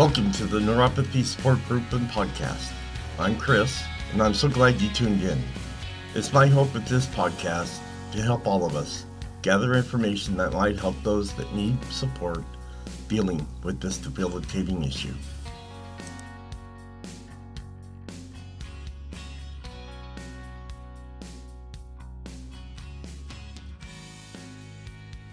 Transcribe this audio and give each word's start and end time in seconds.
Welcome 0.00 0.32
to 0.32 0.46
the 0.46 0.58
Neuropathy 0.58 1.22
Support 1.22 1.62
Group 1.68 1.92
and 1.92 2.08
Podcast. 2.08 2.72
I'm 3.18 3.36
Chris, 3.36 3.82
and 4.12 4.22
I'm 4.22 4.32
so 4.32 4.48
glad 4.48 4.80
you 4.80 4.88
tuned 4.88 5.22
in. 5.22 5.38
It's 6.14 6.32
my 6.32 6.46
hope 6.46 6.72
with 6.72 6.86
this 6.86 7.04
podcast 7.04 7.80
to 8.12 8.22
help 8.22 8.46
all 8.46 8.64
of 8.64 8.76
us 8.76 9.04
gather 9.42 9.74
information 9.74 10.38
that 10.38 10.54
might 10.54 10.78
help 10.78 10.96
those 11.02 11.34
that 11.34 11.54
need 11.54 11.76
support 11.92 12.42
dealing 13.08 13.46
with 13.62 13.78
this 13.78 13.98
debilitating 13.98 14.82
issue. 14.84 15.12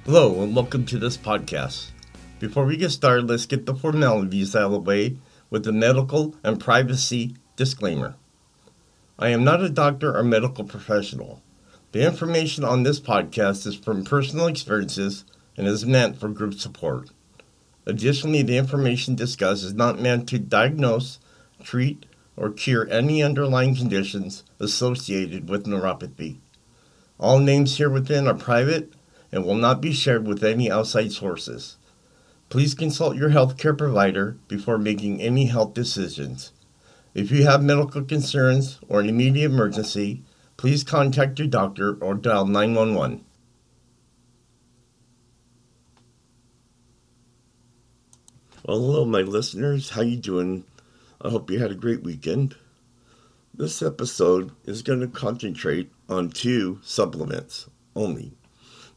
Hello, 0.04 0.44
and 0.44 0.54
welcome 0.54 0.86
to 0.88 1.00
this 1.00 1.16
podcast. 1.16 1.92
Before 2.40 2.66
we 2.66 2.78
get 2.78 2.92
started, 2.92 3.28
let's 3.28 3.48
get 3.48 3.66
the 3.66 3.74
formalities 3.74 4.56
out 4.56 4.66
of 4.66 4.72
the 4.72 4.80
way 4.80 5.18
with 5.50 5.64
the 5.64 5.72
medical 5.72 6.36
and 6.44 6.60
privacy 6.60 7.36
disclaimer. 7.56 8.16
I 9.18 9.30
am 9.30 9.44
not 9.44 9.64
a 9.64 9.70
doctor 9.70 10.16
or 10.16 10.24
medical 10.24 10.64
professional. 10.64 11.42
The 11.94 12.06
information 12.06 12.64
on 12.64 12.84
this 12.84 13.00
podcast 13.00 13.66
is 13.66 13.74
from 13.74 14.04
personal 14.04 14.46
experiences 14.46 15.26
and 15.58 15.66
is 15.66 15.88
meant 15.88 16.20
for 16.20 16.30
group 16.30 16.54
support. 16.54 17.10
Additionally, 17.88 18.44
the 18.44 18.58
information 18.58 19.16
discussed 19.16 19.64
is 19.64 19.74
not 19.74 20.00
meant 20.00 20.30
to 20.30 20.38
diagnose, 20.38 21.18
treat, 21.64 22.06
or 22.36 22.52
cure 22.52 22.88
any 22.92 23.24
underlying 23.24 23.76
conditions 23.76 24.44
associated 24.60 25.50
with 25.50 25.66
neuropathy. 25.66 26.38
All 27.20 27.40
names 27.40 27.78
here 27.78 27.90
within 27.90 28.28
are 28.28 28.36
private 28.36 28.94
and 29.32 29.44
will 29.44 29.56
not 29.56 29.82
be 29.82 29.92
shared 29.92 30.28
with 30.28 30.44
any 30.44 30.70
outside 30.70 31.12
sources. 31.12 31.78
Please 32.50 32.74
consult 32.74 33.18
your 33.18 33.30
healthcare 33.30 33.78
provider 33.78 34.38
before 34.48 34.78
making 34.78 35.22
any 35.22 35.48
health 35.48 35.74
decisions. 35.74 36.54
If 37.14 37.30
you 37.30 37.44
have 37.44 37.62
medical 37.62 38.04
concerns 38.04 38.80
or 38.88 39.02
an 39.02 39.10
immediate 39.10 39.52
emergency, 39.52 40.24
please 40.56 40.84
contact 40.84 41.40
your 41.40 41.48
doctor 41.48 41.98
or 42.00 42.14
dial 42.14 42.46
911. 42.46 43.26
Well, 48.64 48.80
hello, 48.80 49.06
my 49.06 49.22
listeners. 49.22 49.90
How 49.90 50.02
you 50.02 50.18
doing? 50.18 50.64
I 51.22 51.30
hope 51.30 51.50
you 51.50 51.60
had 51.60 51.72
a 51.72 51.76
great 51.76 52.04
weekend. 52.04 52.56
This 53.54 53.82
episode 53.82 54.52
is 54.64 54.84
going 54.84 55.00
to 55.02 55.08
concentrate 55.08 55.92
on 56.08 56.30
two 56.30 56.80
supplements 56.84 57.70
only. 57.96 58.37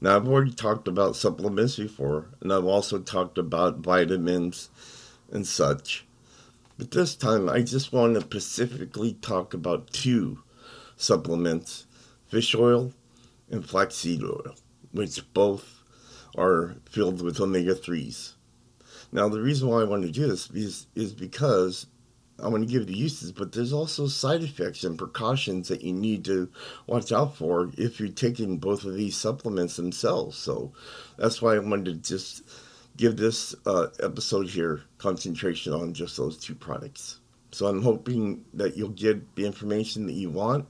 Now, 0.00 0.16
I've 0.16 0.28
already 0.28 0.52
talked 0.52 0.88
about 0.88 1.14
supplements 1.14 1.76
before, 1.76 2.28
and 2.40 2.52
I've 2.52 2.64
also 2.64 2.98
talked 2.98 3.36
about 3.36 3.78
vitamins 3.78 4.70
and 5.30 5.46
such. 5.46 6.06
But 6.78 6.92
this 6.92 7.14
time, 7.14 7.50
I 7.50 7.60
just 7.60 7.92
want 7.92 8.14
to 8.14 8.22
specifically 8.22 9.14
talk 9.20 9.52
about 9.52 9.92
two 9.92 10.42
supplements 10.96 11.86
fish 12.28 12.54
oil 12.54 12.94
and 13.50 13.68
flaxseed 13.68 14.22
oil, 14.22 14.54
which 14.92 15.20
both 15.34 15.82
are 16.36 16.76
filled 16.88 17.20
with 17.20 17.40
omega 17.40 17.74
3s. 17.74 18.34
Now, 19.12 19.28
the 19.28 19.42
reason 19.42 19.68
why 19.68 19.80
I 19.80 19.84
want 19.84 20.04
to 20.04 20.10
do 20.10 20.28
this 20.28 20.48
is, 20.52 20.86
is 20.94 21.12
because 21.12 21.86
I 22.42 22.48
want 22.48 22.66
to 22.66 22.72
give 22.72 22.86
the 22.86 22.96
uses, 22.96 23.32
but 23.32 23.52
there's 23.52 23.72
also 23.72 24.06
side 24.06 24.42
effects 24.42 24.84
and 24.84 24.98
precautions 24.98 25.68
that 25.68 25.82
you 25.82 25.92
need 25.92 26.24
to 26.26 26.48
watch 26.86 27.12
out 27.12 27.36
for 27.36 27.70
if 27.76 28.00
you're 28.00 28.08
taking 28.08 28.58
both 28.58 28.84
of 28.84 28.94
these 28.94 29.16
supplements 29.16 29.76
themselves. 29.76 30.36
So 30.36 30.72
that's 31.16 31.42
why 31.42 31.54
I 31.54 31.58
wanted 31.58 31.84
to 32.04 32.08
just 32.08 32.42
give 32.96 33.16
this 33.16 33.54
uh, 33.66 33.88
episode 34.02 34.48
here 34.48 34.82
concentration 34.98 35.72
on 35.72 35.94
just 35.94 36.16
those 36.16 36.36
two 36.36 36.54
products. 36.54 37.20
So 37.52 37.66
I'm 37.66 37.82
hoping 37.82 38.44
that 38.54 38.76
you'll 38.76 38.90
get 38.90 39.34
the 39.34 39.46
information 39.46 40.06
that 40.06 40.12
you 40.12 40.30
want 40.30 40.66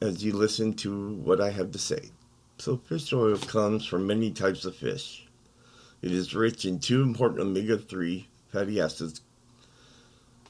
as 0.00 0.22
you 0.22 0.32
listen 0.32 0.74
to 0.74 1.14
what 1.14 1.40
I 1.40 1.50
have 1.50 1.70
to 1.72 1.78
say. 1.78 2.10
So 2.58 2.76
fish 2.76 3.12
oil 3.12 3.36
comes 3.36 3.86
from 3.86 4.06
many 4.06 4.30
types 4.30 4.64
of 4.64 4.74
fish. 4.74 5.26
It 6.02 6.12
is 6.12 6.34
rich 6.34 6.64
in 6.64 6.78
two 6.78 7.02
important 7.02 7.40
omega 7.40 7.78
3 7.78 8.28
fatty 8.48 8.80
acids 8.80 9.20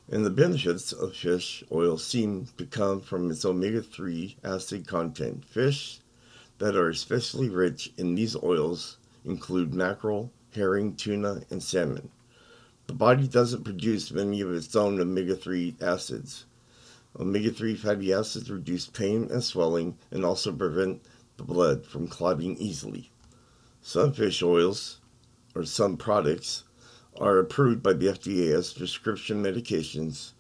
and 0.09 0.25
the 0.25 0.31
benefits 0.31 0.93
of 0.93 1.17
fish 1.17 1.65
oil 1.73 1.99
seem 1.99 2.47
to 2.57 2.65
come 2.65 3.01
from 3.01 3.31
its 3.31 3.45
omega 3.45 3.83
3 3.83 4.37
acid 4.45 4.87
content. 4.87 5.45
Fish 5.45 6.01
that 6.59 6.77
are 6.77 6.89
especially 6.89 7.49
rich 7.49 7.93
in 7.97 8.15
these 8.15 8.37
oils 8.43 8.99
include 9.25 9.75
mackerel, 9.75 10.31
herring, 10.55 10.95
tuna, 10.95 11.43
and 11.51 11.63
salmon. 11.63 12.11
The 12.87 12.93
body 12.93 13.27
doesn't 13.27 13.65
produce 13.65 14.13
many 14.13 14.41
of 14.41 14.53
its 14.53 14.77
own 14.77 15.01
omega 15.01 15.35
3 15.35 15.77
acids. 15.81 16.45
Omega 17.19 17.51
3 17.51 17.75
fatty 17.75 18.13
acids 18.13 18.51
reduce 18.51 18.87
pain 18.87 19.29
and 19.31 19.43
swelling 19.43 19.99
and 20.13 20.25
also 20.25 20.53
prevent 20.53 21.03
the 21.37 21.43
blood 21.43 21.85
from 21.85 22.07
clotting 22.07 22.57
easily. 22.59 23.11
Some 23.83 24.13
fish 24.13 24.43
oils, 24.43 25.01
or 25.55 25.65
some 25.65 25.97
products, 25.97 26.65
are 27.21 27.39
approved 27.39 27.83
by 27.83 27.93
the 27.93 28.07
FDA 28.07 28.55
as 28.55 28.73
prescription 28.73 29.43
medications, 29.43 30.33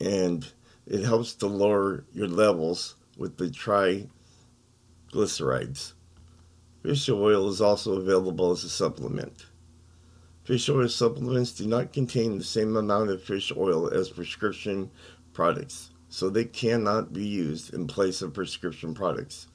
and 0.00 0.46
it 0.86 1.04
helps 1.04 1.34
to 1.34 1.46
lower 1.46 2.04
your 2.12 2.28
levels 2.28 2.96
with 3.16 3.36
the 3.36 3.46
triglycerides. 5.12 5.92
Fish 6.82 7.08
oil 7.08 7.48
is 7.48 7.60
also 7.60 7.92
available 7.94 8.50
as 8.50 8.64
a 8.64 8.70
supplement. 8.70 9.46
Fish 10.44 10.68
oil 10.68 10.88
supplements 10.88 11.52
do 11.52 11.66
not 11.66 11.92
contain 11.92 12.38
the 12.38 12.44
same 12.44 12.76
amount 12.76 13.10
of 13.10 13.22
fish 13.22 13.52
oil 13.56 13.88
as 13.88 14.08
prescription 14.10 14.90
products, 15.32 15.90
so 16.08 16.28
they 16.28 16.44
cannot 16.44 17.12
be 17.12 17.26
used 17.26 17.72
in 17.74 17.86
place 17.86 18.22
of 18.22 18.34
prescription 18.34 18.94
products. 18.94 19.46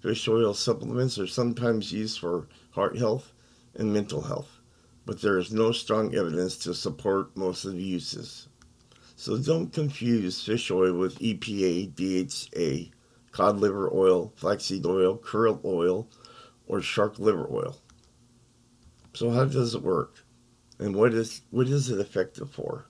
Fish 0.00 0.26
oil 0.28 0.54
supplements 0.54 1.18
are 1.18 1.26
sometimes 1.26 1.92
used 1.92 2.18
for 2.18 2.48
heart 2.72 2.98
health 2.98 3.32
and 3.74 3.92
mental 3.92 4.22
health 4.22 4.53
but 5.06 5.20
there 5.20 5.38
is 5.38 5.52
no 5.52 5.72
strong 5.72 6.14
evidence 6.14 6.56
to 6.58 6.74
support 6.74 7.36
most 7.36 7.64
of 7.64 7.72
the 7.72 7.82
uses. 7.82 8.48
So 9.16 9.38
don't 9.38 9.72
confuse 9.72 10.42
fish 10.42 10.70
oil 10.70 10.94
with 10.94 11.18
EPA, 11.18 11.94
DHA, 11.94 12.90
cod 13.30 13.58
liver 13.58 13.90
oil, 13.92 14.32
flaxseed 14.36 14.86
oil, 14.86 15.16
krill 15.18 15.64
oil, 15.64 16.08
or 16.66 16.80
shark 16.80 17.18
liver 17.18 17.46
oil. 17.50 17.76
So 19.14 19.30
how 19.30 19.44
does 19.44 19.74
it 19.74 19.82
work? 19.82 20.24
And 20.78 20.96
what 20.96 21.14
is 21.14 21.42
what 21.50 21.68
is 21.68 21.90
it 21.90 22.00
effective 22.00 22.50
for? 22.50 22.86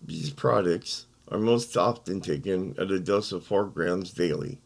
These 0.00 0.30
products 0.30 1.06
are 1.26 1.38
most 1.38 1.76
often 1.76 2.20
taken 2.20 2.74
at 2.78 2.90
a 2.90 3.00
dose 3.00 3.32
of 3.32 3.44
4 3.44 3.66
grams 3.66 4.12
daily, 4.12 4.60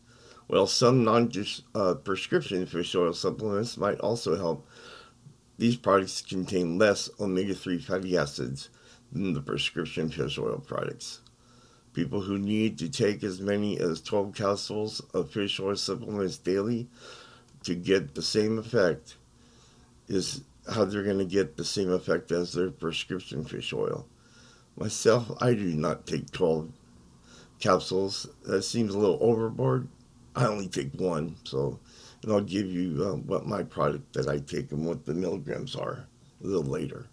while 0.46 0.66
some 0.66 1.02
non-prescription 1.02 2.62
uh, 2.62 2.66
fish 2.66 2.94
oil 2.94 3.14
supplements 3.14 3.78
might 3.78 3.98
also 4.00 4.36
help 4.36 4.66
these 5.62 5.76
products 5.76 6.22
contain 6.22 6.76
less 6.76 7.08
omega 7.20 7.54
3 7.54 7.78
fatty 7.78 8.18
acids 8.18 8.68
than 9.12 9.32
the 9.32 9.40
prescription 9.40 10.10
fish 10.10 10.36
oil 10.36 10.58
products. 10.58 11.20
People 11.92 12.22
who 12.22 12.36
need 12.36 12.76
to 12.78 12.88
take 12.88 13.22
as 13.22 13.40
many 13.40 13.78
as 13.78 14.00
12 14.00 14.34
capsules 14.34 15.00
of 15.14 15.30
fish 15.30 15.60
oil 15.60 15.76
supplements 15.76 16.36
daily 16.36 16.88
to 17.62 17.76
get 17.76 18.16
the 18.16 18.22
same 18.22 18.58
effect 18.58 19.14
is 20.08 20.40
how 20.68 20.84
they're 20.84 21.04
going 21.04 21.18
to 21.18 21.24
get 21.24 21.56
the 21.56 21.64
same 21.64 21.92
effect 21.92 22.32
as 22.32 22.54
their 22.54 22.72
prescription 22.72 23.44
fish 23.44 23.72
oil. 23.72 24.08
Myself, 24.76 25.30
I 25.40 25.54
do 25.54 25.76
not 25.76 26.08
take 26.08 26.32
12 26.32 26.72
capsules. 27.60 28.26
That 28.46 28.62
seems 28.62 28.96
a 28.96 28.98
little 28.98 29.18
overboard. 29.20 29.86
I 30.34 30.46
only 30.46 30.66
take 30.66 30.92
one, 30.94 31.36
so 31.44 31.78
and 32.22 32.32
I'll 32.32 32.40
give 32.40 32.66
you 32.66 33.04
uh, 33.04 33.16
what 33.16 33.46
my 33.46 33.62
product 33.62 34.12
that 34.14 34.28
I 34.28 34.38
take 34.38 34.72
and 34.72 34.86
what 34.86 35.04
the 35.04 35.14
milligrams 35.14 35.74
are 35.74 36.06
a 36.42 36.46
little 36.46 36.62
later. 36.62 37.06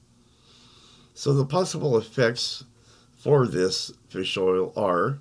So 1.13 1.33
the 1.33 1.45
possible 1.45 1.97
effects 1.97 2.63
for 3.17 3.47
this 3.47 3.91
fish 4.07 4.37
oil 4.37 4.71
are 4.75 5.19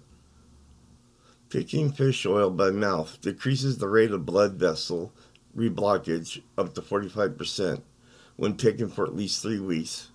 taking 1.50 1.90
fish 1.90 2.24
oil 2.26 2.50
by 2.50 2.70
mouth 2.70 3.20
decreases 3.20 3.78
the 3.78 3.88
rate 3.88 4.12
of 4.12 4.26
blood 4.26 4.54
vessel 4.54 5.12
reblockage 5.56 6.42
up 6.56 6.74
to 6.74 6.82
45% 6.82 7.82
when 8.36 8.56
taken 8.56 8.88
for 8.88 9.04
at 9.04 9.16
least 9.16 9.42
three 9.42 9.58
weeks 9.58 10.08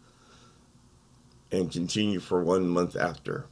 and 1.52 1.72
continue 1.72 2.20
for 2.20 2.44
one 2.44 2.68
month 2.68 2.96
after. 2.96 3.46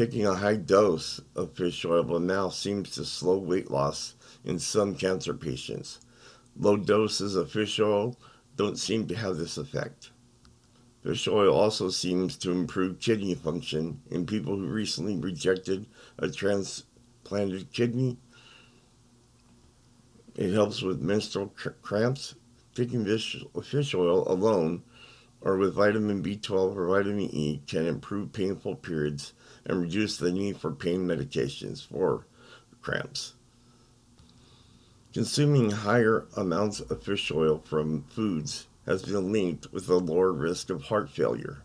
Taking 0.00 0.24
a 0.24 0.34
high 0.34 0.56
dose 0.56 1.20
of 1.36 1.52
fish 1.52 1.84
oil 1.84 2.02
by 2.02 2.16
mouth 2.20 2.54
seems 2.54 2.88
to 2.92 3.04
slow 3.04 3.36
weight 3.36 3.70
loss 3.70 4.14
in 4.46 4.58
some 4.58 4.94
cancer 4.94 5.34
patients. 5.34 5.98
Low 6.56 6.78
doses 6.78 7.36
of 7.36 7.52
fish 7.52 7.78
oil 7.78 8.16
don't 8.56 8.78
seem 8.78 9.06
to 9.08 9.14
have 9.14 9.36
this 9.36 9.58
effect. 9.58 10.10
Fish 11.02 11.28
oil 11.28 11.54
also 11.54 11.90
seems 11.90 12.38
to 12.38 12.50
improve 12.50 12.98
kidney 12.98 13.34
function 13.34 14.00
in 14.10 14.24
people 14.24 14.56
who 14.56 14.68
recently 14.68 15.18
rejected 15.18 15.84
a 16.18 16.30
transplanted 16.30 17.70
kidney. 17.70 18.16
It 20.34 20.54
helps 20.54 20.80
with 20.80 21.02
menstrual 21.02 21.52
cramps. 21.82 22.36
Taking 22.74 23.04
fish, 23.04 23.36
fish 23.64 23.94
oil 23.94 24.26
alone 24.32 24.82
or 25.40 25.56
with 25.56 25.74
vitamin 25.74 26.22
B12 26.22 26.76
or 26.76 26.86
vitamin 26.86 27.30
E 27.32 27.62
can 27.66 27.86
improve 27.86 28.32
painful 28.32 28.76
periods 28.76 29.32
and 29.64 29.80
reduce 29.80 30.16
the 30.16 30.32
need 30.32 30.56
for 30.58 30.70
pain 30.70 31.06
medications 31.06 31.86
for 31.86 32.26
cramps. 32.80 33.34
Consuming 35.12 35.70
higher 35.70 36.26
amounts 36.36 36.80
of 36.80 37.02
fish 37.02 37.30
oil 37.32 37.62
from 37.64 38.04
foods 38.04 38.66
has 38.86 39.02
been 39.02 39.32
linked 39.32 39.72
with 39.72 39.88
a 39.88 39.96
lower 39.96 40.32
risk 40.32 40.70
of 40.70 40.84
heart 40.84 41.10
failure. 41.10 41.62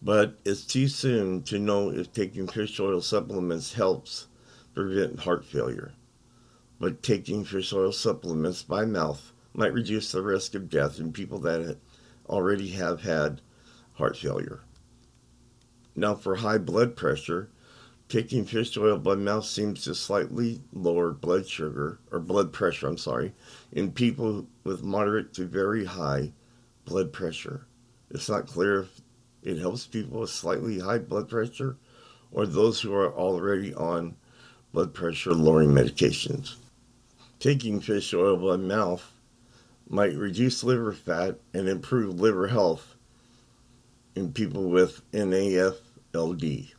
But 0.00 0.38
it's 0.44 0.64
too 0.64 0.88
soon 0.88 1.42
to 1.44 1.58
know 1.58 1.90
if 1.90 2.12
taking 2.12 2.46
fish 2.46 2.78
oil 2.78 3.00
supplements 3.00 3.74
helps 3.74 4.28
prevent 4.74 5.20
heart 5.20 5.44
failure. 5.44 5.92
But 6.78 7.02
taking 7.02 7.44
fish 7.44 7.72
oil 7.72 7.92
supplements 7.92 8.62
by 8.62 8.84
mouth 8.84 9.32
might 9.54 9.72
reduce 9.72 10.12
the 10.12 10.22
risk 10.22 10.54
of 10.54 10.68
death 10.68 11.00
in 11.00 11.12
people 11.12 11.38
that 11.40 11.78
already 12.28 12.68
have 12.70 13.02
had 13.02 13.40
heart 13.94 14.16
failure. 14.16 14.60
Now, 15.94 16.14
for 16.14 16.36
high 16.36 16.58
blood 16.58 16.96
pressure, 16.96 17.48
taking 18.08 18.44
fish 18.44 18.76
oil 18.76 18.98
by 18.98 19.14
mouth 19.14 19.46
seems 19.46 19.84
to 19.84 19.94
slightly 19.94 20.60
lower 20.72 21.12
blood 21.12 21.46
sugar, 21.48 21.98
or 22.12 22.20
blood 22.20 22.52
pressure, 22.52 22.86
I'm 22.86 22.98
sorry, 22.98 23.34
in 23.72 23.92
people 23.92 24.46
with 24.64 24.82
moderate 24.82 25.32
to 25.34 25.46
very 25.46 25.84
high 25.86 26.32
blood 26.84 27.12
pressure. 27.12 27.66
It's 28.10 28.28
not 28.28 28.46
clear 28.46 28.80
if 28.80 29.00
it 29.42 29.58
helps 29.58 29.86
people 29.86 30.20
with 30.20 30.30
slightly 30.30 30.78
high 30.78 30.98
blood 30.98 31.28
pressure 31.28 31.76
or 32.30 32.46
those 32.46 32.80
who 32.80 32.94
are 32.94 33.12
already 33.12 33.74
on 33.74 34.16
blood 34.72 34.92
pressure 34.92 35.32
lowering 35.32 35.70
medications. 35.70 36.56
Taking 37.38 37.80
fish 37.80 38.12
oil 38.12 38.36
by 38.36 38.56
mouth 38.56 39.10
might 39.88 40.16
reduce 40.16 40.64
liver 40.64 40.92
fat 40.92 41.38
and 41.54 41.68
improve 41.68 42.20
liver 42.20 42.48
health 42.48 42.96
in 44.16 44.32
people 44.32 44.68
with 44.68 45.00
NAFLD. 45.12 46.72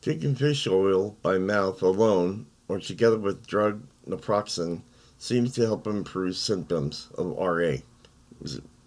Taking 0.00 0.34
fish 0.34 0.66
oil 0.66 1.16
by 1.22 1.38
mouth 1.38 1.82
alone 1.82 2.46
or 2.66 2.80
together 2.80 3.18
with 3.18 3.46
drug 3.46 3.82
naproxen 4.06 4.82
seems 5.18 5.54
to 5.54 5.62
help 5.62 5.86
improve 5.86 6.36
symptoms 6.36 7.08
of 7.16 7.36
RA. 7.36 7.76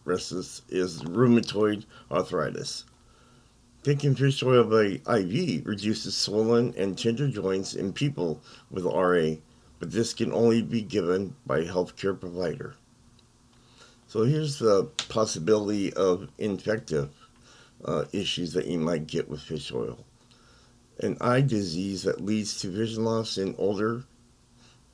Restless 0.04 0.62
is 0.70 1.04
rheumatoid 1.04 1.86
arthritis. 2.10 2.86
Taking 3.84 4.16
fish 4.16 4.44
oil 4.44 4.64
by 4.64 5.02
IV 5.18 5.66
reduces 5.66 6.16
swollen 6.16 6.74
and 6.76 6.98
tender 6.98 7.28
joints 7.28 7.74
in 7.74 7.94
people 7.94 8.42
with 8.70 8.86
RA, 8.86 9.36
but 9.80 9.92
this 9.92 10.14
can 10.14 10.32
only 10.32 10.62
be 10.62 10.82
given 10.82 11.36
by 11.46 11.60
a 11.60 11.66
healthcare 11.66 12.20
provider. 12.20 12.76
So 14.12 14.24
here's 14.24 14.60
the 14.60 14.90
possibility 15.08 15.94
of 15.94 16.28
infective 16.38 17.12
uh, 17.86 18.04
issues 18.12 18.52
that 18.52 18.66
you 18.66 18.78
might 18.78 19.08
get 19.08 19.30
with 19.30 19.40
fish 19.40 19.72
oil. 19.72 20.04
An 21.00 21.16
eye 21.22 21.40
disease 21.40 22.04
that 22.04 22.20
leads 22.20 22.60
to 22.60 22.68
vision 22.68 23.06
loss 23.06 23.38
in 23.38 23.56
older 23.58 24.04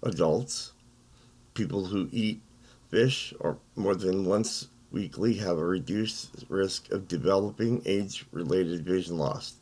adults, 0.03 0.73
people 1.55 1.85
who 1.85 2.09
eat 2.11 2.41
fish 2.91 3.33
or 3.39 3.57
more 3.75 3.95
than 3.95 4.23
once 4.23 4.67
weekly 4.91 5.33
have 5.37 5.57
a 5.57 5.65
reduced 5.65 6.45
risk 6.47 6.91
of 6.91 7.07
developing 7.07 7.81
age 7.87 8.23
related 8.31 8.85
vision 8.85 9.17
loss. 9.17 9.55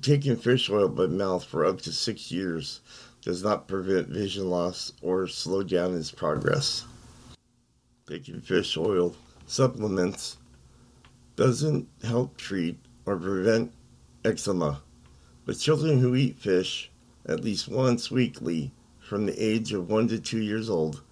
Taking 0.00 0.36
fish 0.36 0.70
oil 0.70 0.88
by 0.88 1.08
mouth 1.08 1.44
for 1.44 1.66
up 1.66 1.82
to 1.82 1.92
six 1.92 2.32
years 2.32 2.80
does 3.20 3.44
not 3.44 3.68
prevent 3.68 4.08
vision 4.08 4.48
loss 4.48 4.94
or 5.02 5.26
slow 5.28 5.62
down 5.62 5.94
its 5.94 6.10
progress. 6.10 6.86
Taking 8.08 8.40
fish 8.40 8.74
oil 8.78 9.14
supplements 9.46 10.38
doesn't 11.36 11.86
help 12.02 12.38
treat 12.38 12.78
or 13.04 13.18
prevent 13.18 13.70
eczema, 14.24 14.80
but 15.44 15.58
children 15.58 15.98
who 15.98 16.14
eat 16.14 16.38
fish 16.38 16.90
at 17.26 17.44
least 17.44 17.68
once 17.68 18.10
weekly 18.10 18.72
from 18.98 19.26
the 19.26 19.36
age 19.36 19.74
of 19.74 19.90
one 19.90 20.08
to 20.08 20.18
two 20.18 20.40
years 20.40 20.70
old 20.70 21.02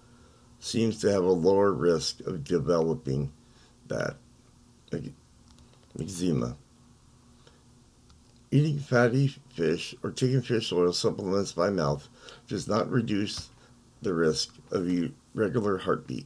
seems 0.59 0.99
to 1.01 1.11
have 1.11 1.23
a 1.23 1.31
lower 1.31 1.71
risk 1.71 2.21
of 2.21 2.43
developing 2.43 3.31
that 3.89 4.15
eczema. 5.99 6.57
Eating 8.49 8.79
fatty 8.79 9.27
fish 9.53 9.93
or 10.01 10.09
taking 10.09 10.41
fish 10.41 10.73
oil 10.73 10.93
supplements 10.93 11.51
by 11.51 11.69
mouth 11.69 12.09
does 12.47 12.67
not 12.67 12.89
reduce 12.89 13.49
the 14.01 14.15
risk 14.15 14.55
of 14.71 14.89
irregular 15.35 15.77
heartbeat. 15.77 16.25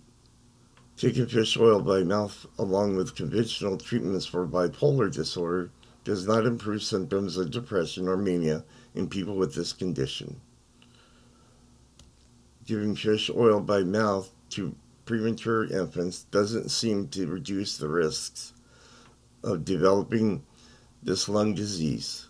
Taking 1.01 1.25
fish 1.25 1.57
oil 1.57 1.81
by 1.81 2.03
mouth 2.03 2.45
along 2.59 2.95
with 2.95 3.15
conventional 3.15 3.75
treatments 3.75 4.27
for 4.27 4.45
bipolar 4.45 5.12
disorder 5.12 5.71
does 6.03 6.27
not 6.27 6.45
improve 6.45 6.83
symptoms 6.83 7.38
of 7.38 7.50
depression 7.50 8.07
or 8.07 8.15
mania 8.15 8.63
in 8.94 9.09
people 9.09 9.36
with 9.36 9.56
this 9.56 9.74
condition. 9.74 10.39
Giving 12.68 12.95
fish 12.95 13.31
oil 13.36 13.62
by 13.62 13.81
mouth 13.81 14.30
to 14.51 14.75
premature 15.06 15.63
infants 15.63 16.25
doesn't 16.30 16.69
seem 16.69 17.07
to 17.07 17.25
reduce 17.25 17.77
the 17.77 17.89
risks 17.89 18.54
of 19.44 19.65
developing 19.65 20.44
this 21.01 21.27
lung 21.27 21.56
disease. 21.56 22.27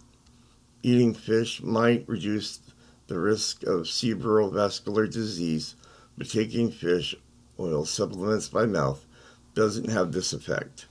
Eating 0.81 1.13
fish 1.13 1.61
might 1.61 2.07
reduce 2.07 2.61
the 3.07 3.19
risk 3.19 3.63
of 3.63 3.81
cerebrovascular 3.81 5.11
disease, 5.11 5.75
but 6.17 6.29
taking 6.29 6.71
fish 6.71 7.17
oil 7.61 7.85
supplements 7.85 8.49
by 8.49 8.65
mouth 8.65 9.05
doesn't 9.53 9.89
have 9.89 10.11
this 10.11 10.33
effect. 10.33 10.87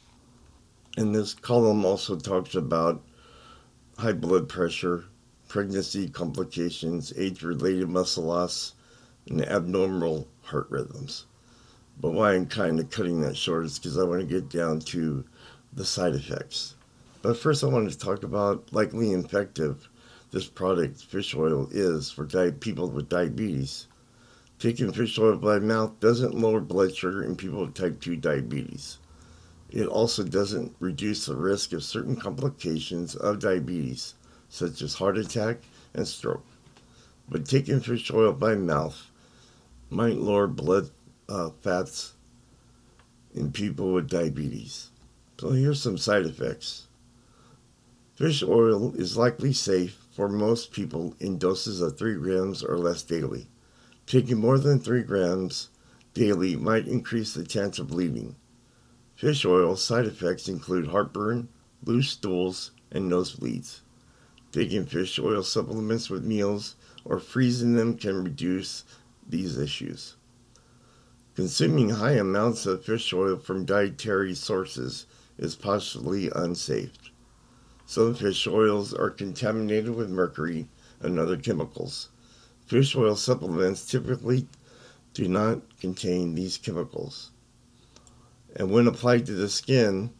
And 0.96 1.14
this 1.14 1.34
column 1.34 1.84
also 1.84 2.16
talks 2.16 2.54
about 2.54 3.02
high 3.98 4.12
blood 4.12 4.48
pressure, 4.48 5.04
pregnancy 5.48 6.08
complications, 6.08 7.12
age 7.16 7.42
related 7.42 7.88
muscle 7.88 8.24
loss, 8.24 8.74
and 9.28 9.44
abnormal 9.46 10.28
heart 10.42 10.66
rhythms. 10.70 11.26
But 12.00 12.12
why 12.12 12.34
I'm 12.34 12.46
kind 12.46 12.80
of 12.80 12.90
cutting 12.90 13.20
that 13.20 13.36
short 13.36 13.66
is 13.66 13.78
because 13.78 13.98
I 13.98 14.04
want 14.04 14.20
to 14.20 14.26
get 14.26 14.48
down 14.48 14.80
to 14.80 15.24
the 15.72 15.84
side 15.84 16.14
effects. 16.14 16.74
But 17.22 17.36
first, 17.36 17.62
I 17.62 17.66
want 17.66 17.90
to 17.90 17.98
talk 17.98 18.22
about 18.22 18.72
likely 18.72 19.12
infective 19.12 19.88
this 20.30 20.46
product, 20.46 21.02
fish 21.02 21.34
oil, 21.34 21.68
is 21.70 22.10
for 22.10 22.24
di- 22.24 22.52
people 22.52 22.88
with 22.88 23.08
diabetes. 23.08 23.86
Taking 24.60 24.92
fish 24.92 25.18
oil 25.18 25.38
by 25.38 25.58
mouth 25.58 25.98
doesn't 26.00 26.34
lower 26.34 26.60
blood 26.60 26.94
sugar 26.94 27.22
in 27.22 27.34
people 27.34 27.60
with 27.60 27.72
type 27.72 27.98
2 27.98 28.16
diabetes. 28.16 28.98
It 29.70 29.86
also 29.86 30.22
doesn't 30.22 30.76
reduce 30.78 31.24
the 31.24 31.34
risk 31.34 31.72
of 31.72 31.82
certain 31.82 32.14
complications 32.14 33.16
of 33.16 33.38
diabetes, 33.38 34.16
such 34.50 34.82
as 34.82 34.92
heart 34.92 35.16
attack 35.16 35.62
and 35.94 36.06
stroke. 36.06 36.44
But 37.26 37.46
taking 37.46 37.80
fish 37.80 38.10
oil 38.10 38.34
by 38.34 38.54
mouth 38.54 39.10
might 39.88 40.18
lower 40.18 40.46
blood 40.46 40.90
uh, 41.26 41.52
fats 41.62 42.12
in 43.34 43.52
people 43.52 43.94
with 43.94 44.10
diabetes. 44.10 44.90
So 45.40 45.52
here's 45.52 45.80
some 45.80 45.96
side 45.96 46.26
effects. 46.26 46.86
Fish 48.14 48.42
oil 48.42 48.94
is 48.94 49.16
likely 49.16 49.54
safe 49.54 50.04
for 50.12 50.28
most 50.28 50.70
people 50.70 51.14
in 51.18 51.38
doses 51.38 51.80
of 51.80 51.96
3 51.96 52.16
grams 52.16 52.62
or 52.62 52.76
less 52.76 53.02
daily. 53.02 53.46
Taking 54.10 54.38
more 54.38 54.58
than 54.58 54.80
3 54.80 55.04
grams 55.04 55.68
daily 56.14 56.56
might 56.56 56.88
increase 56.88 57.32
the 57.32 57.44
chance 57.44 57.78
of 57.78 57.86
bleeding. 57.86 58.34
Fish 59.14 59.44
oil 59.44 59.76
side 59.76 60.04
effects 60.04 60.48
include 60.48 60.88
heartburn, 60.88 61.48
loose 61.84 62.10
stools, 62.10 62.72
and 62.90 63.08
nosebleeds. 63.08 63.82
Taking 64.50 64.84
fish 64.84 65.16
oil 65.20 65.44
supplements 65.44 66.10
with 66.10 66.24
meals 66.24 66.74
or 67.04 67.20
freezing 67.20 67.76
them 67.76 67.96
can 67.96 68.24
reduce 68.24 68.82
these 69.28 69.56
issues. 69.56 70.16
Consuming 71.36 71.90
high 71.90 72.14
amounts 72.14 72.66
of 72.66 72.84
fish 72.84 73.12
oil 73.12 73.36
from 73.36 73.64
dietary 73.64 74.34
sources 74.34 75.06
is 75.38 75.54
possibly 75.54 76.28
unsafe. 76.34 76.98
Some 77.86 78.16
fish 78.16 78.44
oils 78.48 78.92
are 78.92 79.10
contaminated 79.10 79.94
with 79.94 80.10
mercury 80.10 80.68
and 80.98 81.16
other 81.16 81.36
chemicals. 81.36 82.08
Fish 82.70 82.94
oil 82.94 83.16
supplements 83.16 83.84
typically 83.84 84.46
do 85.12 85.26
not 85.26 85.60
contain 85.80 86.36
these 86.36 86.56
chemicals. 86.56 87.32
And 88.54 88.70
when 88.70 88.86
applied 88.86 89.26
to 89.26 89.32
the 89.32 89.48
skin, 89.48 90.10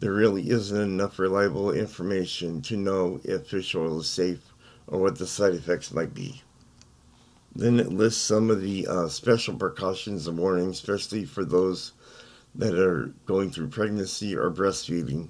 there 0.00 0.12
really 0.12 0.50
isn't 0.50 0.80
enough 0.82 1.20
reliable 1.20 1.70
information 1.70 2.60
to 2.62 2.76
know 2.76 3.20
if 3.22 3.46
fish 3.46 3.76
oil 3.76 4.00
is 4.00 4.08
safe 4.08 4.52
or 4.88 4.98
what 4.98 5.16
the 5.16 5.28
side 5.28 5.54
effects 5.54 5.92
might 5.92 6.12
be. 6.12 6.42
Then 7.54 7.78
it 7.78 7.92
lists 7.92 8.20
some 8.20 8.50
of 8.50 8.60
the 8.60 8.88
uh, 8.88 9.06
special 9.06 9.54
precautions 9.54 10.26
and 10.26 10.36
warnings, 10.36 10.78
especially 10.78 11.24
for 11.24 11.44
those 11.44 11.92
that 12.56 12.74
are 12.74 13.14
going 13.26 13.52
through 13.52 13.68
pregnancy 13.68 14.34
or 14.34 14.50
breastfeeding 14.50 15.28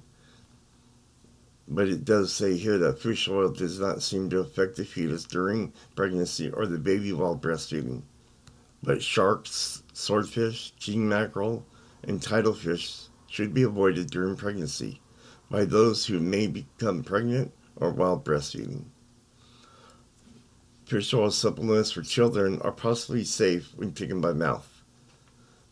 but 1.67 1.87
it 1.87 2.03
does 2.03 2.33
say 2.33 2.57
here 2.57 2.77
that 2.77 2.99
fish 2.99 3.27
oil 3.27 3.49
does 3.49 3.79
not 3.79 4.03
seem 4.03 4.29
to 4.29 4.39
affect 4.39 4.75
the 4.75 4.85
fetus 4.85 5.23
during 5.23 5.71
pregnancy 5.95 6.49
or 6.49 6.65
the 6.65 6.77
baby 6.77 7.13
while 7.13 7.37
breastfeeding. 7.37 8.03
But 8.81 9.01
sharks, 9.01 9.83
swordfish, 9.93 10.73
king 10.79 11.07
mackerel, 11.07 11.65
and 12.03 12.21
tidal 12.21 12.53
fish 12.53 13.03
should 13.27 13.53
be 13.53 13.63
avoided 13.63 14.09
during 14.09 14.35
pregnancy 14.35 14.99
by 15.49 15.65
those 15.65 16.05
who 16.05 16.19
may 16.19 16.47
become 16.47 17.03
pregnant 17.03 17.53
or 17.75 17.91
while 17.91 18.19
breastfeeding. 18.19 18.85
Fish 20.85 21.13
oil 21.13 21.31
supplements 21.31 21.91
for 21.91 22.01
children 22.01 22.61
are 22.61 22.71
possibly 22.71 23.23
safe 23.23 23.71
when 23.75 23.93
taken 23.93 24.19
by 24.19 24.33
mouth. 24.33 24.83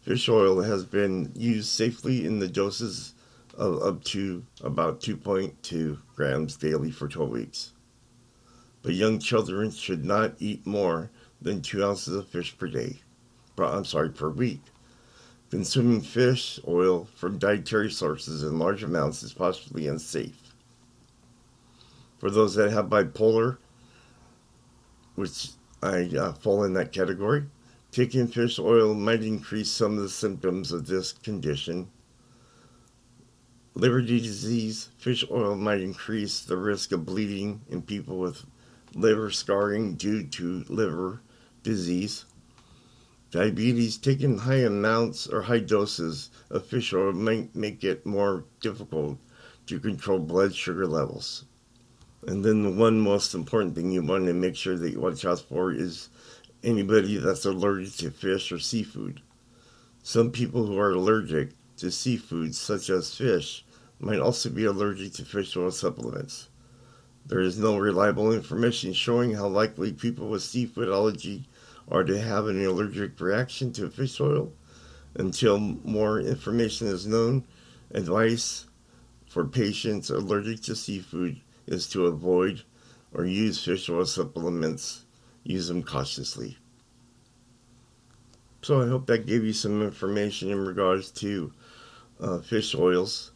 Fish 0.01 0.29
oil 0.29 0.61
has 0.61 0.85
been 0.85 1.31
used 1.35 1.67
safely 1.67 2.25
in 2.25 2.39
the 2.39 2.47
doses 2.47 3.13
of 3.55 3.81
up 3.81 4.03
to 4.05 4.45
about 4.61 5.01
2.2 5.01 5.97
grams 6.15 6.55
daily 6.57 6.91
for 6.91 7.07
12 7.07 7.29
weeks. 7.29 7.71
But 8.81 8.93
young 8.93 9.19
children 9.19 9.71
should 9.71 10.05
not 10.05 10.35
eat 10.39 10.65
more 10.65 11.11
than 11.41 11.61
2 11.61 11.83
ounces 11.83 12.15
of 12.15 12.27
fish 12.27 12.57
per 12.57 12.67
day. 12.67 13.01
I'm 13.57 13.85
sorry, 13.85 14.09
per 14.09 14.29
week. 14.29 14.61
Consuming 15.49 16.01
fish 16.01 16.59
oil 16.67 17.07
from 17.15 17.37
dietary 17.37 17.91
sources 17.91 18.41
in 18.43 18.57
large 18.57 18.83
amounts 18.83 19.21
is 19.21 19.33
possibly 19.33 19.87
unsafe. 19.87 20.53
For 22.19 22.29
those 22.29 22.55
that 22.55 22.71
have 22.71 22.85
bipolar, 22.85 23.57
which 25.15 25.49
I 25.83 26.09
uh, 26.17 26.33
fall 26.33 26.63
in 26.63 26.73
that 26.73 26.91
category, 26.91 27.45
taking 27.91 28.27
fish 28.27 28.59
oil 28.59 28.93
might 28.93 29.23
increase 29.23 29.69
some 29.69 29.97
of 29.97 30.03
the 30.03 30.09
symptoms 30.09 30.71
of 30.71 30.87
this 30.87 31.11
condition. 31.11 31.89
Liver 33.81 34.03
disease, 34.03 34.89
fish 34.99 35.25
oil 35.31 35.55
might 35.55 35.81
increase 35.81 36.41
the 36.41 36.55
risk 36.55 36.91
of 36.91 37.03
bleeding 37.03 37.61
in 37.67 37.81
people 37.81 38.19
with 38.19 38.45
liver 38.93 39.31
scarring 39.31 39.95
due 39.95 40.21
to 40.23 40.63
liver 40.69 41.19
disease. 41.63 42.25
Diabetes, 43.31 43.97
taking 43.97 44.37
high 44.37 44.61
amounts 44.61 45.25
or 45.25 45.41
high 45.41 45.61
doses 45.61 46.29
of 46.51 46.63
fish 46.63 46.93
oil 46.93 47.11
might 47.11 47.55
make 47.55 47.83
it 47.83 48.05
more 48.05 48.45
difficult 48.59 49.17
to 49.65 49.79
control 49.79 50.19
blood 50.19 50.53
sugar 50.53 50.85
levels. 50.85 51.45
And 52.27 52.45
then 52.45 52.61
the 52.61 52.69
one 52.69 52.99
most 52.99 53.33
important 53.33 53.73
thing 53.73 53.91
you 53.91 54.03
want 54.03 54.27
to 54.27 54.33
make 54.33 54.55
sure 54.55 54.77
that 54.77 54.91
you 54.91 54.99
watch 54.99 55.25
out 55.25 55.39
for 55.39 55.71
is 55.71 56.09
anybody 56.63 57.17
that's 57.17 57.45
allergic 57.45 57.95
to 57.95 58.11
fish 58.11 58.51
or 58.51 58.59
seafood. 58.59 59.23
Some 60.03 60.29
people 60.29 60.67
who 60.67 60.77
are 60.77 60.91
allergic 60.91 61.53
to 61.77 61.89
seafood, 61.89 62.53
such 62.53 62.91
as 62.91 63.15
fish, 63.15 63.65
might 64.01 64.19
also 64.19 64.49
be 64.49 64.65
allergic 64.65 65.13
to 65.13 65.25
fish 65.25 65.55
oil 65.55 65.71
supplements. 65.71 66.49
There 67.25 67.39
is 67.39 67.59
no 67.59 67.77
reliable 67.77 68.33
information 68.33 68.93
showing 68.93 69.33
how 69.33 69.47
likely 69.47 69.93
people 69.93 70.27
with 70.27 70.41
seafood 70.41 70.89
allergy 70.89 71.47
are 71.87 72.03
to 72.03 72.19
have 72.19 72.47
an 72.47 72.63
allergic 72.65 73.19
reaction 73.19 73.71
to 73.73 73.89
fish 73.89 74.19
oil. 74.19 74.53
Until 75.13 75.59
more 75.59 76.19
information 76.19 76.87
is 76.87 77.05
known, 77.05 77.45
advice 77.91 78.65
for 79.29 79.45
patients 79.45 80.09
allergic 80.09 80.61
to 80.61 80.75
seafood 80.75 81.39
is 81.67 81.87
to 81.89 82.07
avoid 82.07 82.63
or 83.13 83.25
use 83.25 83.63
fish 83.63 83.89
oil 83.89 84.05
supplements. 84.05 85.05
Use 85.43 85.67
them 85.67 85.83
cautiously. 85.83 86.57
So 88.61 88.81
I 88.81 88.87
hope 88.87 89.07
that 89.07 89.25
gave 89.25 89.43
you 89.43 89.53
some 89.53 89.81
information 89.81 90.51
in 90.51 90.63
regards 90.63 91.11
to 91.11 91.51
uh, 92.19 92.39
fish 92.39 92.75
oils. 92.75 93.31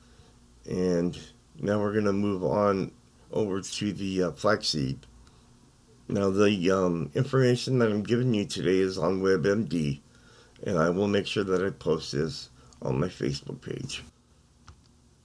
And 0.69 1.17
now 1.59 1.79
we're 1.79 1.93
going 1.93 2.05
to 2.05 2.13
move 2.13 2.43
on 2.43 2.91
over 3.31 3.61
to 3.61 3.93
the 3.93 4.23
uh, 4.23 4.31
flaxseed. 4.31 5.05
Now, 6.07 6.29
the 6.29 6.71
um, 6.71 7.11
information 7.15 7.79
that 7.79 7.91
I'm 7.91 8.03
giving 8.03 8.33
you 8.33 8.45
today 8.45 8.77
is 8.77 8.97
on 8.97 9.21
WebMD, 9.21 9.99
and 10.63 10.77
I 10.77 10.89
will 10.89 11.07
make 11.07 11.25
sure 11.25 11.43
that 11.43 11.65
I 11.65 11.71
post 11.71 12.11
this 12.11 12.49
on 12.81 12.99
my 12.99 13.07
Facebook 13.07 13.61
page. 13.61 14.03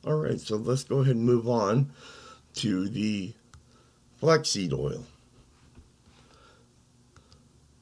All 0.07 0.17
right, 0.17 0.41
so 0.41 0.57
let's 0.57 0.85
go 0.85 1.01
ahead 1.01 1.17
and 1.17 1.25
move 1.25 1.49
on 1.49 1.93
to 2.55 2.89
the 2.89 3.35
flaxseed 4.19 4.73
oil. 4.73 5.05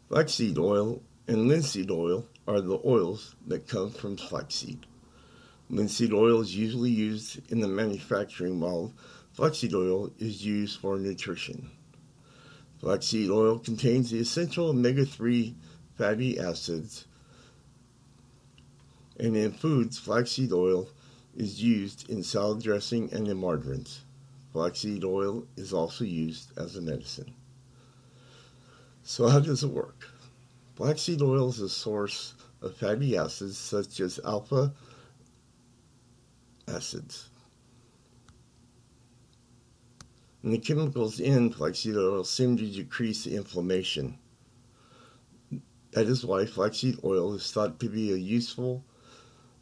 Flaxseed 0.08 0.58
oil 0.58 1.00
and 1.28 1.46
linseed 1.46 1.90
oil 1.90 2.26
are 2.48 2.60
the 2.60 2.80
oils 2.84 3.36
that 3.46 3.68
come 3.68 3.90
from 3.90 4.16
flaxseed. 4.16 4.86
Linseed 5.70 6.14
oil 6.14 6.40
is 6.40 6.56
usually 6.56 6.90
used 6.90 7.40
in 7.52 7.60
the 7.60 7.68
manufacturing 7.68 8.58
while 8.58 8.94
flaxseed 9.32 9.74
oil 9.74 10.10
is 10.18 10.44
used 10.44 10.80
for 10.80 10.98
nutrition. 10.98 11.70
Flaxseed 12.80 13.28
oil 13.30 13.58
contains 13.58 14.10
the 14.10 14.20
essential 14.20 14.68
omega 14.68 15.04
3 15.04 15.54
fatty 15.96 16.38
acids, 16.38 17.06
and 19.18 19.36
in 19.36 19.52
foods, 19.52 19.98
flaxseed 19.98 20.52
oil 20.52 20.88
is 21.36 21.62
used 21.62 22.08
in 22.08 22.22
salad 22.22 22.62
dressing 22.62 23.12
and 23.12 23.28
in 23.28 23.36
margarines. 23.36 24.02
Flaxseed 24.52 25.04
oil 25.04 25.46
is 25.56 25.72
also 25.72 26.04
used 26.04 26.56
as 26.56 26.76
a 26.76 26.80
medicine. 26.80 27.34
So, 29.02 29.28
how 29.28 29.40
does 29.40 29.64
it 29.64 29.70
work? 29.70 30.08
Flaxseed 30.76 31.20
oil 31.20 31.48
is 31.48 31.60
a 31.60 31.68
source 31.68 32.34
of 32.62 32.76
fatty 32.76 33.16
acids 33.16 33.58
such 33.58 34.00
as 34.00 34.20
alpha 34.24 34.72
acids. 36.68 37.30
And 40.42 40.52
the 40.52 40.58
chemicals 40.58 41.18
in 41.18 41.50
flaxseed 41.50 41.96
oil 41.96 42.24
seem 42.24 42.56
to 42.56 42.66
decrease 42.66 43.26
inflammation. 43.26 44.18
That 45.92 46.06
is 46.06 46.24
why 46.24 46.46
flaxseed 46.46 47.00
oil 47.02 47.34
is 47.34 47.50
thought 47.50 47.80
to 47.80 47.88
be 47.88 48.02
useful 48.18 48.84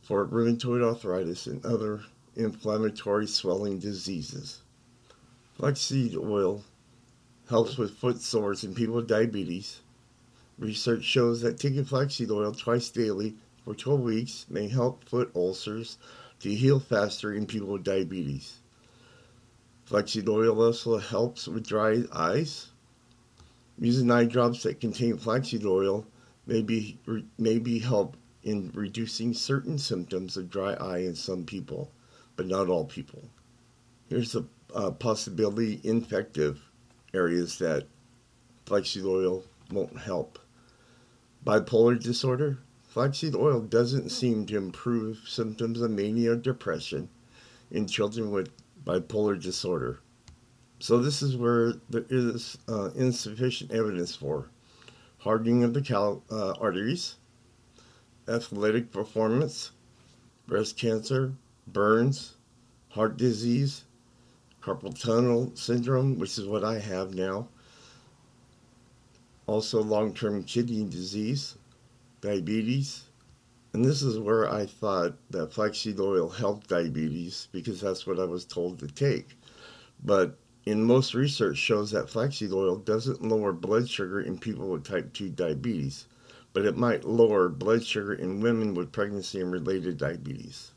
for 0.02 0.26
rheumatoid 0.26 0.82
arthritis 0.82 1.46
and 1.46 1.64
other 1.64 2.02
inflammatory 2.34 3.26
swelling 3.26 3.78
diseases. 3.78 4.62
Flaxseed 5.54 6.16
oil 6.16 6.62
helps 7.48 7.78
with 7.78 7.96
foot 7.96 8.20
sores 8.20 8.62
in 8.62 8.75
people 8.75 8.96
with 8.96 9.08
diabetes. 9.08 9.80
Research 10.58 11.04
shows 11.04 11.40
that 11.40 11.58
taking 11.58 11.84
flaxseed 11.84 12.30
oil 12.30 12.52
twice 12.52 12.90
daily 12.90 13.36
for 13.64 13.75
12 13.75 14.00
weeks 14.00 14.46
may 14.50 14.68
help 14.68 15.04
foot 15.04 15.30
ulcers 15.34 15.96
to 16.40 16.55
heal 16.55 16.78
faster 16.78 17.33
in 17.33 17.47
people 17.47 17.69
with 17.69 17.85
diabetes. 17.85 18.59
Flaxseed 19.85 20.28
oil 20.28 20.61
also 20.62 20.99
helps 20.99 21.47
with 21.47 21.66
dry 21.66 22.02
eyes. 22.12 22.69
Using 23.78 24.11
eye 24.11 24.25
drops 24.25 24.62
that 24.64 24.81
contain 24.81 25.16
flaxseed 25.16 25.64
oil 25.64 26.07
may 26.47 26.62
be, 26.62 26.99
may 27.38 27.59
be 27.59 27.78
help 27.78 28.16
in 28.43 28.71
reducing 28.75 29.35
certain 29.35 29.78
symptoms 29.78 30.37
of 30.37 30.50
dry 30.50 30.75
eye 30.75 30.99
in 30.99 31.14
some 31.14 31.45
people, 31.45 31.90
but 32.37 32.47
not 32.47 32.69
all 32.69 32.85
people. 32.85 33.23
Here's 34.09 34.35
a, 34.35 34.45
a 34.75 34.93
possibility 34.93 35.81
infective 35.83 36.61
areas 37.12 37.59
that 37.59 37.87
flaxseed 38.66 39.05
oil 39.05 39.45
won't 39.71 39.99
help. 39.99 40.38
Bipolar 41.45 42.00
disorder. 42.00 42.59
Flaxseed 42.97 43.35
oil 43.35 43.61
doesn't 43.61 44.09
seem 44.09 44.47
to 44.47 44.57
improve 44.57 45.29
symptoms 45.29 45.83
of 45.83 45.91
mania 45.91 46.33
or 46.33 46.37
depression 46.37 47.11
in 47.71 47.87
children 47.87 48.31
with 48.31 48.49
bipolar 48.87 49.38
disorder. 49.38 50.00
So 50.79 51.00
this 51.00 51.21
is 51.21 51.37
where 51.37 51.75
there 51.91 52.07
is 52.09 52.57
uh, 52.67 52.93
insufficient 52.97 53.71
evidence 53.71 54.17
for 54.17 54.49
hardening 55.19 55.62
of 55.62 55.75
the 55.75 55.83
cal- 55.83 56.23
uh, 56.31 56.53
arteries, 56.53 57.17
athletic 58.29 58.91
performance, 58.93 59.73
breast 60.47 60.79
cancer, 60.79 61.35
burns, 61.67 62.37
heart 62.88 63.19
disease, 63.19 63.85
carpal 64.62 64.99
tunnel 64.99 65.53
syndrome, 65.55 66.19
which 66.19 66.38
is 66.38 66.47
what 66.47 66.65
I 66.65 66.79
have 66.79 67.12
now, 67.15 67.49
also 69.47 69.83
long-term 69.83 70.45
kidney 70.45 70.87
disease, 70.87 71.57
diabetes, 72.26 73.04
and 73.73 73.85
this 73.85 74.02
is 74.02 74.18
where 74.18 74.52
I 74.52 74.66
thought 74.66 75.14
that 75.30 75.52
flaxseed 75.52 76.00
oil 76.00 76.28
helped 76.28 76.68
diabetes 76.68 77.47
because 77.52 77.80
that's 77.80 78.04
what 78.04 78.18
I 78.18 78.25
was 78.25 78.45
told 78.45 78.80
to 78.80 78.88
take. 78.88 79.38
But 80.02 80.37
in 80.64 80.83
most 80.83 81.14
research 81.14 81.56
shows 81.56 81.92
that 81.92 82.11
flaxseed 82.11 82.52
oil 82.52 82.76
doesn't 82.76 83.23
lower 83.23 83.52
blood 83.52 83.88
sugar 83.88 84.21
in 84.21 84.38
people 84.38 84.68
with 84.68 84.83
type 84.83 85.12
2 85.12 85.28
diabetes, 85.28 86.06
but 86.52 86.64
it 86.64 86.76
might 86.76 87.04
lower 87.04 87.49
blood 87.49 87.85
sugar 87.85 88.14
in 88.14 88.40
women 88.40 88.75
with 88.75 88.90
pregnancy 88.90 89.40
and 89.40 89.52
related 89.52 89.97
diabetes. 89.97 90.73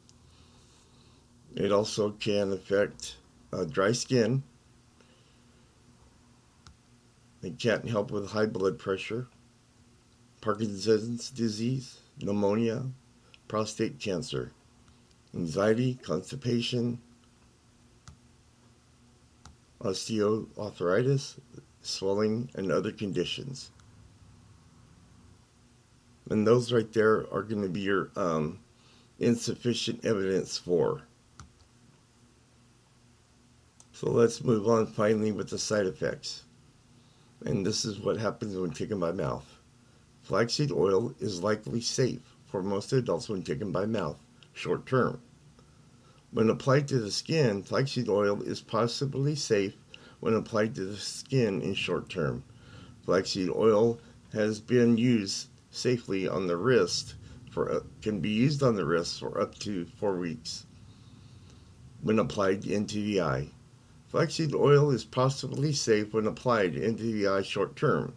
It 1.56 1.72
also 1.72 2.12
can 2.12 2.54
affect 2.54 3.16
uh, 3.52 3.64
dry 3.64 3.94
skin. 3.94 4.44
It 7.42 7.58
can't 7.58 7.90
help 7.90 8.12
with 8.12 8.30
high 8.30 8.46
blood 8.46 8.78
pressure, 8.78 9.28
Parkinson's 10.42 11.30
disease, 11.30 11.98
pneumonia, 12.22 12.86
prostate 13.48 14.00
cancer, 14.00 14.52
anxiety, 15.34 15.96
constipation, 16.02 17.00
osteoarthritis, 19.82 21.40
swelling, 21.82 22.50
and 22.56 22.72
other 22.72 22.92
conditions. 22.92 23.72
And 26.30 26.46
those 26.46 26.72
right 26.72 26.92
there 26.94 27.26
are 27.34 27.44
going 27.44 27.64
to 27.64 27.70
be 27.70 27.82
your 27.82 28.12
um, 28.16 28.60
insufficient 29.20 30.06
evidence 30.06 30.58
for. 30.58 31.02
So 33.92 34.10
let's 34.10 34.44
move 34.44 34.68
on 34.68 34.88
finally 34.88 35.32
with 35.32 35.50
the 35.50 35.58
side 35.58 35.86
effects. 35.86 36.44
And 37.46 37.66
this 37.66 37.84
is 37.84 38.00
what 38.00 38.18
happens 38.18 38.56
when 38.56 38.72
taken 38.72 39.00
by 39.00 39.12
mouth. 39.12 39.59
Flaxseed 40.30 40.72
oil 40.72 41.16
is 41.20 41.42
likely 41.42 41.82
safe 41.82 42.36
for 42.46 42.62
most 42.62 42.94
adults 42.94 43.28
when 43.30 43.42
taken 43.42 43.72
by 43.72 43.88
mouth, 43.88 44.20
short 44.54 44.86
term. 44.86 45.20
When 46.30 46.52
applied 46.52 46.88
to 46.90 47.00
the 47.00 47.10
skin, 47.10 47.64
flaxseed 47.64 48.08
oil 48.08 48.44
is 48.44 48.62
possibly 48.62 49.34
safe 49.34 49.74
when 50.20 50.36
applied 50.36 50.76
to 50.76 50.86
the 50.86 50.98
skin 50.98 51.64
in 51.64 51.74
short 51.74 52.10
term. 52.10 52.44
Flaxseed 53.06 53.50
oil 53.50 54.00
has 54.32 54.60
been 54.60 55.00
used 55.00 55.48
safely 55.72 56.28
on 56.28 56.46
the 56.46 56.58
wrist 56.58 57.16
for 57.50 57.72
uh, 57.72 57.80
can 58.04 58.20
be 58.20 58.30
used 58.30 58.62
on 58.62 58.76
the 58.76 58.86
wrist 58.86 59.22
for 59.22 59.42
up 59.42 59.58
to 59.58 59.88
4 59.98 60.16
weeks 60.16 60.68
when 62.04 62.20
applied 62.20 62.66
into 62.66 63.02
the 63.02 63.20
eye. 63.20 63.50
Flaxseed 64.10 64.54
oil 64.54 64.92
is 64.92 65.06
possibly 65.06 65.74
safe 65.74 66.14
when 66.14 66.28
applied 66.28 66.76
into 66.76 67.02
the 67.02 67.28
eye 67.28 67.42
short 67.42 67.76
term. 67.76 68.14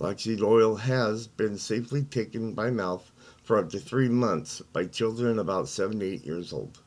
Flaxseed 0.00 0.40
oil 0.40 0.76
has 0.76 1.26
been 1.26 1.58
safely 1.58 2.02
taken 2.02 2.54
by 2.54 2.70
mouth 2.70 3.12
for 3.42 3.58
up 3.58 3.68
to 3.68 3.78
three 3.78 4.08
months 4.08 4.62
by 4.72 4.86
children 4.86 5.38
about 5.38 5.68
7 5.68 6.00
to 6.00 6.06
8 6.06 6.24
years 6.24 6.54
old. 6.54 6.78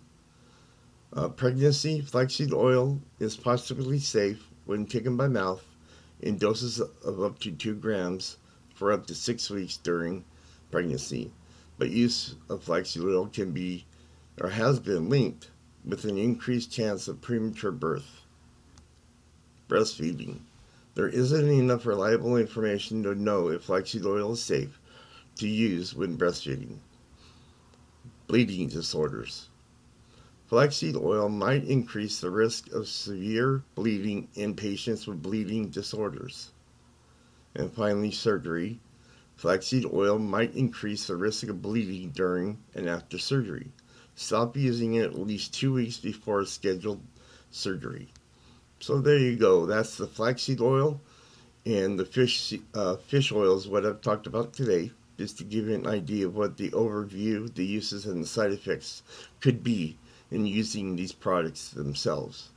Uh, 1.15 1.29
pregnancy, 1.29 2.01
flaxseed 2.01 2.51
oil 2.51 2.99
is 3.19 3.37
possibly 3.37 3.99
safe 3.99 4.49
when 4.65 4.87
taken 4.87 5.15
by 5.15 5.27
mouth 5.27 5.63
in 6.21 6.39
doses 6.39 6.79
of 6.79 7.21
up 7.21 7.37
to 7.37 7.51
2 7.51 7.75
grams 7.75 8.37
for 8.73 8.91
up 8.91 9.05
to 9.05 9.13
6 9.13 9.49
weeks 9.51 9.77
during 9.77 10.25
pregnancy. 10.71 11.31
But 11.77 11.91
use 11.91 12.33
of 12.49 12.63
flaxseed 12.63 13.03
oil 13.03 13.27
can 13.27 13.51
be 13.51 13.85
or 14.41 14.49
has 14.49 14.79
been 14.79 15.07
linked 15.07 15.51
with 15.85 16.05
an 16.05 16.17
increased 16.17 16.71
chance 16.71 17.07
of 17.07 17.21
premature 17.21 17.71
birth. 17.71 18.21
Breastfeeding. 19.69 20.39
There 20.95 21.09
isn't 21.09 21.49
enough 21.49 21.87
reliable 21.87 22.37
information 22.37 23.01
to 23.03 23.15
know 23.15 23.47
if 23.47 23.63
flaxseed 23.63 24.05
oil 24.05 24.33
is 24.33 24.43
safe 24.43 24.79
to 25.37 25.47
use 25.47 25.95
when 25.95 26.19
breastfeeding. 26.19 26.77
Bleeding 28.27 28.67
disorders. 28.67 29.49
Flaxseed 30.45 30.95
oil 30.95 31.29
might 31.29 31.63
increase 31.63 32.19
the 32.19 32.29
risk 32.29 32.71
of 32.71 32.87
severe 32.87 33.63
bleeding 33.73 34.27
in 34.35 34.55
patients 34.55 35.07
with 35.07 35.23
bleeding 35.23 35.69
disorders. 35.69 36.51
And 37.55 37.73
finally, 37.73 38.11
surgery. 38.11 38.79
Flaxseed 39.35 39.85
oil 39.91 40.19
might 40.19 40.53
increase 40.53 41.07
the 41.07 41.15
risk 41.15 41.47
of 41.47 41.63
bleeding 41.63 42.11
during 42.11 42.59
and 42.75 42.87
after 42.87 43.17
surgery. 43.17 43.71
Stop 44.13 44.55
using 44.55 44.93
it 44.93 45.05
at 45.05 45.17
least 45.17 45.55
two 45.55 45.73
weeks 45.73 45.97
before 45.97 46.45
scheduled 46.45 47.01
surgery. 47.49 48.09
So 48.83 48.99
there 48.99 49.17
you 49.17 49.37
go. 49.37 49.65
That's 49.65 49.95
the 49.95 50.07
flaxseed 50.07 50.59
oil 50.59 50.99
and 51.65 51.97
the 51.97 52.03
fish 52.03 52.53
uh, 52.73 52.97
fish 52.97 53.31
oil 53.31 53.55
is 53.55 53.65
what 53.65 53.85
I've 53.85 54.01
talked 54.01 54.27
about 54.27 54.51
today, 54.51 54.91
just 55.17 55.37
to 55.37 55.45
give 55.45 55.69
you 55.69 55.75
an 55.75 55.87
idea 55.87 56.25
of 56.25 56.35
what 56.35 56.57
the 56.57 56.69
overview, 56.71 57.53
the 57.55 57.63
uses, 57.63 58.05
and 58.05 58.21
the 58.21 58.27
side 58.27 58.51
effects 58.51 59.01
could 59.39 59.63
be 59.63 59.97
in 60.31 60.45
using 60.45 60.97
these 60.97 61.13
products 61.13 61.69
themselves. 61.69 62.49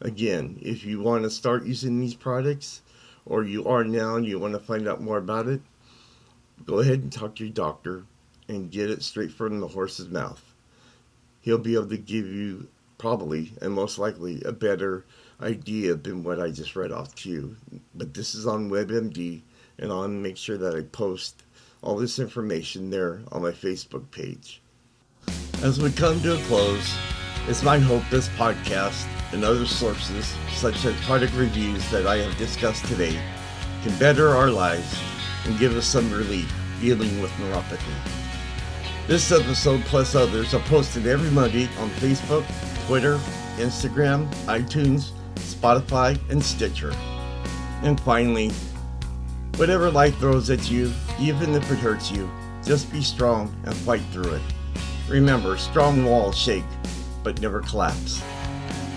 Again, 0.00 0.58
if 0.60 0.84
you 0.84 0.98
want 1.00 1.22
to 1.22 1.30
start 1.30 1.64
using 1.64 2.00
these 2.00 2.14
products, 2.14 2.82
or 3.24 3.44
you 3.44 3.64
are 3.66 3.84
now 3.84 4.16
and 4.16 4.26
you 4.26 4.40
want 4.40 4.54
to 4.54 4.58
find 4.58 4.88
out 4.88 5.00
more 5.00 5.18
about 5.18 5.46
it, 5.46 5.60
go 6.66 6.80
ahead 6.80 6.98
and 6.98 7.12
talk 7.12 7.36
to 7.36 7.44
your 7.44 7.52
doctor 7.52 8.02
and 8.48 8.72
get 8.72 8.90
it 8.90 9.04
straight 9.04 9.30
from 9.30 9.60
the 9.60 9.68
horse's 9.68 10.08
mouth. 10.08 10.42
He'll 11.40 11.58
be 11.58 11.76
able 11.76 11.90
to 11.90 11.96
give 11.96 12.26
you 12.26 12.66
probably 13.00 13.50
and 13.62 13.72
most 13.72 13.98
likely 13.98 14.42
a 14.44 14.52
better 14.52 15.06
idea 15.40 15.94
than 15.94 16.22
what 16.22 16.38
I 16.38 16.50
just 16.50 16.76
read 16.76 16.92
off 16.92 17.14
to 17.16 17.30
you. 17.30 17.56
But 17.94 18.12
this 18.12 18.34
is 18.34 18.46
on 18.46 18.70
WebMD, 18.70 19.40
and 19.78 19.90
I'll 19.90 20.06
make 20.06 20.36
sure 20.36 20.58
that 20.58 20.76
I 20.76 20.82
post 20.82 21.42
all 21.80 21.96
this 21.96 22.18
information 22.18 22.90
there 22.90 23.22
on 23.32 23.40
my 23.40 23.52
Facebook 23.52 24.10
page. 24.10 24.60
As 25.62 25.80
we 25.80 25.90
come 25.90 26.20
to 26.20 26.34
a 26.34 26.42
close, 26.44 26.94
it's 27.48 27.62
my 27.62 27.78
hope 27.78 28.02
this 28.10 28.28
podcast 28.30 29.08
and 29.32 29.44
other 29.44 29.64
sources, 29.64 30.34
such 30.52 30.84
as 30.84 30.94
product 31.06 31.32
reviews 31.34 31.90
that 31.90 32.06
I 32.06 32.18
have 32.18 32.36
discussed 32.36 32.84
today, 32.84 33.18
can 33.82 33.98
better 33.98 34.28
our 34.28 34.50
lives 34.50 35.00
and 35.46 35.58
give 35.58 35.74
us 35.74 35.86
some 35.86 36.12
relief 36.12 36.52
dealing 36.82 37.22
with 37.22 37.30
neuropathy. 37.32 37.94
This 39.06 39.32
episode, 39.32 39.80
plus 39.86 40.14
others, 40.14 40.52
are 40.52 40.60
posted 40.60 41.06
every 41.06 41.30
Monday 41.30 41.64
on 41.78 41.88
Facebook, 41.90 42.44
Twitter, 42.90 43.18
Instagram, 43.58 44.26
iTunes, 44.46 45.12
Spotify, 45.36 46.18
and 46.28 46.42
Stitcher. 46.42 46.92
And 47.84 48.00
finally, 48.00 48.50
whatever 49.58 49.92
life 49.92 50.18
throws 50.18 50.50
at 50.50 50.68
you, 50.68 50.92
even 51.20 51.54
if 51.54 51.70
it 51.70 51.78
hurts 51.78 52.10
you, 52.10 52.28
just 52.64 52.90
be 52.90 53.00
strong 53.00 53.54
and 53.64 53.76
fight 53.76 54.02
through 54.10 54.32
it. 54.32 54.42
Remember, 55.08 55.56
strong 55.56 56.04
walls 56.04 56.36
shake, 56.36 56.64
but 57.22 57.40
never 57.40 57.60
collapse. 57.60 58.20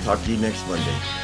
Talk 0.04 0.20
to 0.24 0.32
you 0.32 0.38
next 0.38 0.68
Monday. 0.68 1.23